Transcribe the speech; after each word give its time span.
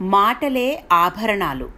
మాటలే 0.00 0.84
ఆభరణాలు. 0.92 1.70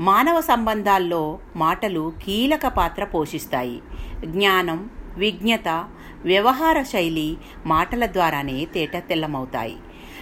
మానవ 0.00 0.40
సంబంధాల్లో 0.40 1.38
మాటలు 1.56 2.12
కీలక 2.24 2.66
పాత్ర 2.66 3.04
పోషిస్తాయి. 3.04 3.82
జ్ఞానం 4.26 4.90
విజ్ఞత 5.16 5.88
వ్యవహార 6.24 6.82
శైలి 6.82 7.36
మాటల 7.66 8.06
ద్వారానే 8.06 8.64
తేట 8.64 8.96
తెల్లమవుతాయి. 8.96 9.76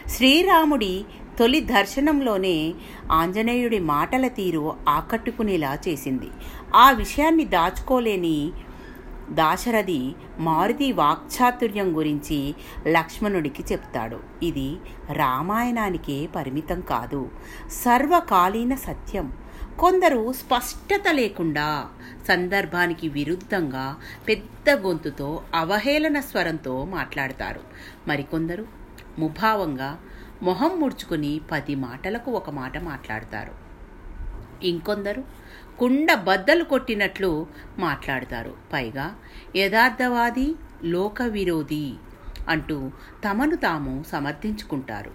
శ్రీరాముడి 0.07 1.05
తొలి 1.39 1.61
దర్శనంలోనే 1.61 2.75
ఆంజనేయుడి 3.13 3.79
మాటల 3.79 4.27
తీరు 4.27 4.77
ఆకట్టుకునేలా 4.89 5.79
చేసింది. 5.89 6.29
ఆ 6.77 6.91
విషయాన్ని 6.91 7.45
దాచుకోలేని 7.45 8.51
దాశరథి 9.31 10.15
మారుతి 10.39 10.93
వాక్చాతుర్యం 10.93 11.97
గురించి 11.97 12.55
లక్ష్మణుడికి 12.89 13.65
చెప్తాడు. 13.73 14.21
ఇది 14.43 14.77
రామాయణానికే 15.13 16.29
పరిమితం 16.37 16.81
కాదు. 16.81 17.31
సర్వకాలీన 17.69 18.75
సత్యం. 18.75 19.33
కొందరు 19.79 20.33
స్పష్టత 20.33 21.03
లేకుండా 21.11 21.89
సందర్భానికి 22.29 23.09
విరుద్ధంగా 23.09 23.97
పెద్ద 24.29 24.71
గొంతుతో 24.71 25.43
అవహేళన 25.55 26.21
స్వరంతో 26.21 26.85
మాట్లాడతారు. 26.85 27.61
మరికొందరు 28.09 28.67
ముభావంగా 29.19 29.99
మొహం 30.43 30.81
ముడుచుకుని 30.81 31.41
పది 31.53 31.75
మాటలకు 31.75 32.31
ఒక 32.31 32.51
మాట 32.51 32.79
మాట్లాడతారు. 32.79 33.69
ఇంకొందరు 34.63 35.25
కుండ 35.79 36.15
బద్దలు 36.15 36.65
కొట్టినట్లు 36.65 37.47
మాట్లాడతారు. 37.79 38.55
పైగా 38.73 39.15
యథార్థవాది 39.57 40.55
లోక 40.85 41.23
విరోధి 41.23 41.93
అంటూ 42.49 42.91
తమను 43.25 43.57
తాము 43.57 44.05
సమర్థించుకుంటారు. 44.13 45.11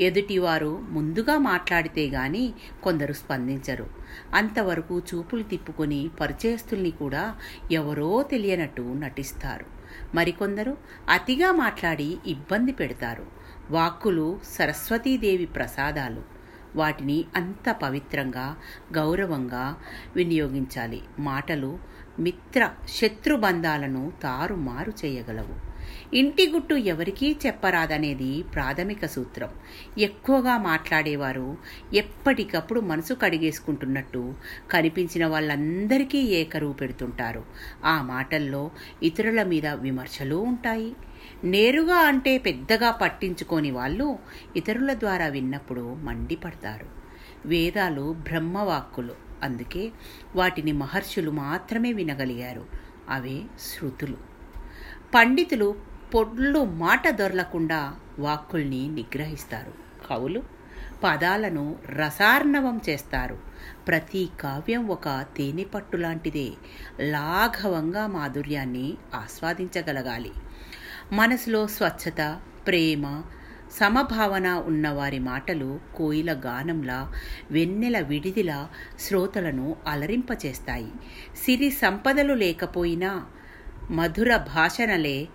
ఎదుటివారు 0.00 0.78
ముందుగా 0.88 1.38
మాట్లాడితే 1.38 2.08
గాని 2.08 2.52
కొందరు 2.82 3.12
స్పందించరు. 3.12 3.86
అంతవరకు 4.34 5.02
చూపులు 5.14 5.42
తిప్పుకొని 5.42 6.10
పరిచయస్తుల్ని 6.20 6.90
కూడా 6.90 7.36
ఎవరో 7.72 8.22
తెలియనట్టు 8.22 8.82
నటిస్తారు. 8.82 9.66
మరికొందరు 10.14 10.76
అతిగా 11.10 11.52
మాట్లాడి 11.52 12.18
ఇబ్బంది 12.26 12.72
పెడతారు. 12.72 13.26
వాక్కులు 13.70 14.40
సరస్వతీదేవి 14.58 15.46
ప్రసాదాలు. 15.46 16.41
వాటిని 16.76 17.24
అంత 17.36 17.72
పవిత్రంగా 17.82 18.56
గౌరవంగా 18.92 19.76
వినియోగించాలి. 20.16 21.02
మాటలు 21.18 21.78
మిత్ర 22.18 22.70
శత్రుబంధాలను 22.88 24.12
తారుమారు 24.22 24.92
చేయగలవు. 25.04 25.71
ఇంటి 26.14 26.50
గుట్టు 26.50 26.74
ఎవరికీ 26.74 27.36
చెప్పరాదనేది 27.46 28.42
ప్రాథమిక 28.42 29.06
సూత్రం. 29.06 29.48
ఎక్కువగా 29.98 30.58
మాట్లాడేవారు 30.58 31.56
ఎప్పటికప్పుడు 31.94 32.80
మనసు 32.80 33.14
కడిగేసుకుంటున్నట్టు 33.14 34.34
కనిపించిన 34.70 35.26
వాళ్ళందరికీ 35.26 36.18
ఏకరువు 36.18 36.72
పెడుతుంటారు. 36.72 37.44
ఆ 37.84 38.02
మాటల్లో 38.02 38.70
ఇతరుల 39.02 39.42
మీద 39.42 39.66
విమర్శలు 39.66 40.34
ఉంటాయి. 40.34 40.96
నేరుగా 41.44 41.96
అంటే 41.96 42.38
పెద్దగా 42.38 42.90
పట్టించుకోని 42.90 43.70
వాళ్ళు 43.70 44.18
ఇతరుల 44.56 44.94
ద్వారా 44.94 45.26
విన్నప్పుడు 45.26 45.94
మండిపడతారు. 45.94 46.86
వేదాలు 47.46 48.12
బ్రహ్మవాక్కులు. 48.12 49.14
అందుకే 49.42 49.92
వాటిని 50.36 50.72
మహర్షులు 50.72 51.30
మాత్రమే 51.30 51.92
వినగలిగారు. 51.92 52.66
అవే 53.08 53.40
శృతులు. 53.60 54.16
పండితులు 55.14 55.91
పొడ్లు 56.14 56.64
మాట 56.64 57.08
దొరలకుండా 57.08 57.94
వాక్కుల్ని 58.18 58.88
నిగ్రహిస్తారు. 58.88 59.72
కవులు 60.08 60.42
పదాలను 61.04 61.76
రసార్ణవం 61.88 62.80
చేస్తారు. 62.88 63.38
ప్రతి 63.88 64.28
కావ్యం 64.40 64.88
ఒక 64.88 65.24
తేనెపట్టు 65.36 65.96
లాంటిదే. 65.96 66.48
లాఘవంగా 67.00 68.06
మాధుర్యాన్ని 68.06 68.94
ఆస్వాదించగలగాలి. 69.14 70.32
మనసులో 71.12 71.66
స్వచ్ఛత 71.66 72.38
ప్రేమ 72.66 73.22
సమభావన 73.72 74.48
ఉన్నవారి 74.48 75.18
మాటలు 75.18 75.80
కోయిల 75.96 76.32
గానంలా 76.32 77.12
వెన్నెల 77.50 78.00
విడిదిలా 78.00 78.68
శ్రోతలను 79.00 79.76
అలరింపచేస్తాయి. 79.86 80.90
సిరి 81.44 81.70
సంపదలు 81.70 82.34
లేకపోయినా 82.34 83.26
మధుర 83.90 84.36
భాషణలే 84.36 85.28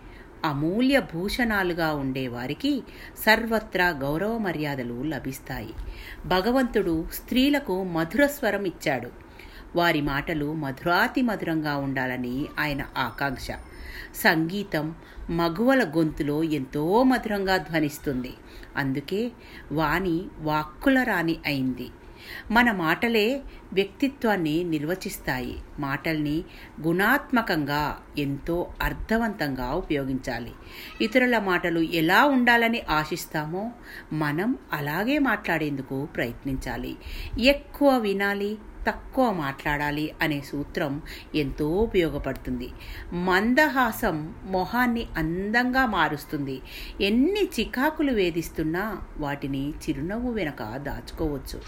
అమూల్య 0.45 0.99
భూషణాలుగా 0.99 1.93
ఉండేవారికి 1.93 2.83
సర్వత్రా 3.25 3.89
గౌరవ 3.89 4.37
మర్యాదలు 4.37 5.03
లభిస్తాయి. 5.03 5.73
భగవంతుడు 6.25 7.07
స్త్రీలకు 7.13 7.83
మధుర 7.83 8.27
స్వరం 8.27 8.65
ఇచ్చాడు. 8.65 9.09
వారి 9.75 10.01
మాటలు 10.01 10.53
మధురాతి 10.53 11.21
మధురంగా 11.21 11.77
ఉండాలని 11.77 12.45
ఆయన 12.59 12.81
ఆకాంక్ష. 12.97 13.51
సంగీతం 14.15 14.95
మగువల 15.29 15.83
గొంతులో 15.83 16.43
ఎంతో 16.43 17.03
మధురంగా 17.03 17.57
ధ్వనిస్తుంది. 17.57 18.33
అందుకే 18.77 19.31
వాణి 19.71 20.21
వాక్కుల 20.39 21.03
రాణి 21.03 21.37
అయింది. 21.45 21.89
మన 22.51 22.71
మాటలే 22.71 23.41
వ్యక్తిత్వాన్ని 23.73 24.63
నిర్వచిస్తాయి. 24.63 25.57
మాటల్ని 25.79 26.43
గుణాత్మకంగా 26.81 27.97
ఎంతో 28.17 28.67
అర్థవంతంగా 28.81 29.71
ఉపయోగించాలి. 29.71 30.51
ఇతరుల 31.01 31.37
మాటలు 31.37 31.79
ఎలా 31.79 32.25
ఉండాలని 32.25 32.81
ఆశిస్తామో 32.89 33.71
మనం 34.13 34.57
అలాగే 34.73 35.19
మాట్లాడేందుకు 35.19 36.07
ప్రయత్నించాలి. 36.15 36.95
ఎక్కువ 37.39 37.97
వినాలి 37.97 38.57
తక్కువ 38.87 39.31
మాట్లాడాలి 39.31 40.13
అనే 40.21 40.41
సూత్రం 40.41 41.01
ఎంతో 41.35 41.67
ఉపయోగపడుతుంది. 41.67 42.69
మందహాసం 43.13 44.33
మొహాన్ని 44.45 45.07
అందంగా 45.17 45.85
మారుస్తుంది. 45.85 46.61
ఎన్ని 47.01 47.49
చికాకులు 47.59 48.11
వేధిస్తున్నా 48.11 49.01
వాటిని 49.17 49.69
చిరునవ్వు 49.69 50.31
వెనక 50.31 50.63
దాచుకోవచ్చు. 50.77 51.61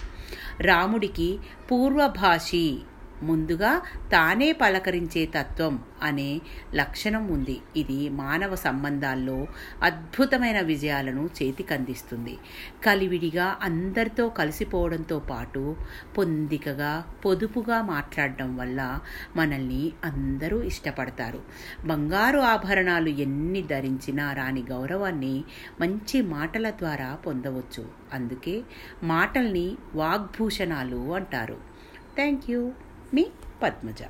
రాముడికి 0.61 1.39
పూర్వభాషి 1.71 2.79
ముందుగా 3.23 3.81
తానే 4.11 4.51
పలకరించే 4.51 5.25
తత్వం 5.25 5.83
అనే 6.01 6.41
లక్షణం 6.75 7.27
ఉంది. 7.27 7.59
ఇది 7.75 8.09
మానవ 8.09 8.55
సంబంధాల్లో 8.55 9.47
అద్భుతమైన 9.83 10.59
విజయాలను 10.59 11.29
చేతికందిస్తుంది. 11.43 12.37
కలివిడిగా 12.83 13.57
అందరితో 13.61 14.29
కలిసిపోవడంతో 14.29 15.19
పాటు 15.19 15.75
పొందికగా 16.17 17.05
పొదుపుగా 17.25 17.81
మాట్లాడడం 17.81 18.57
వల్ల 18.57 18.99
మనల్ని 19.35 19.91
అందరూ 20.03 20.61
ఇష్టపడతారు. 20.61 21.41
బంగారు 21.85 22.39
ఆభరణాలు 22.39 23.09
ఎన్ని 23.09 23.61
ధరించినా 23.61 24.33
రాని 24.33 24.63
గౌరవాన్ని 24.69 25.43
మంచి 25.81 26.21
మాటల 26.21 26.69
ద్వారా 26.69 27.17
పొందవచ్చు. 27.25 27.87
అందుకే 28.13 28.61
మాటల్ని 29.03 29.75
వాగ్భూషణాలు 29.95 31.15
అంటారు. 31.15 31.57
Thank 32.15 32.51
you. 32.51 32.71
मी 33.13 33.31
पद्मजा. 33.61 34.07